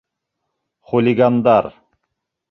[0.91, 1.69] Хулигандар!